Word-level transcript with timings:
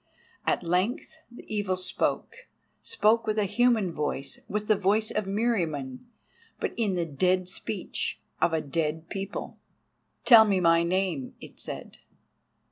At 0.47 0.63
length 0.63 1.17
the 1.29 1.43
Evil 1.45 1.75
spoke—spoke 1.77 3.27
with 3.27 3.37
a 3.37 3.43
human 3.45 3.93
voice, 3.93 4.39
with 4.47 4.65
the 4.65 4.75
voice 4.75 5.11
of 5.11 5.25
Meriamun, 5.27 5.99
but 6.59 6.73
in 6.75 6.95
the 6.95 7.05
dead 7.05 7.47
speech 7.47 8.19
of 8.41 8.51
a 8.51 8.61
dead 8.61 9.09
people: 9.09 9.59
"Tell 10.25 10.43
me 10.45 10.59
my 10.59 10.81
name," 10.81 11.35
it 11.39 11.59
said. 11.59 11.97